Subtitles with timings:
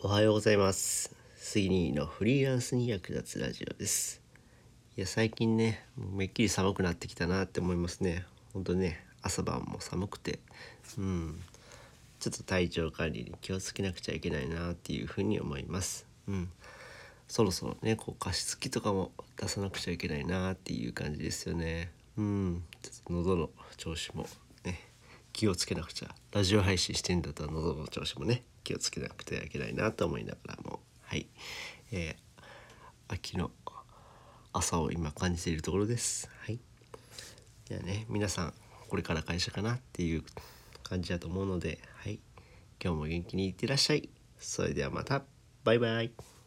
[0.00, 1.12] おはようございます。
[1.34, 4.22] 杉にのフリーランスに役立つラジオです。
[4.96, 8.24] いや最近ねもうめっきり寒くなってきたなって思いますね。
[8.54, 10.38] ほんとね朝晩も寒くて。
[10.98, 11.40] うん。
[12.20, 16.06] ちょっと体調管理に気をつけなくちゃいけないなっていうふうに思います。
[16.28, 16.48] うん。
[17.26, 21.90] そろそろねこう加湿器とかも出さなくちゃいけないなっていう感じですよね。
[22.16, 22.62] うん。
[22.82, 24.28] ちょっと喉の調子も
[25.38, 26.08] 気をつけなくちゃ。
[26.32, 30.80] ラジオ配信してんだったら喉の調子もね気をつけなくてはいけないなと思いながらも。
[31.02, 31.28] はい、
[31.92, 32.42] えー、
[33.06, 33.52] 秋の
[34.52, 36.28] 朝を今感じているところです。
[36.40, 36.58] はい。
[37.68, 38.54] ではね皆さん
[38.88, 40.24] これから会社かなっていう
[40.82, 42.18] 感じだと思うのではい。
[42.82, 44.08] 今日も元気にいってらっしゃい。
[44.40, 45.22] それではまた。
[45.62, 46.37] バイバイ。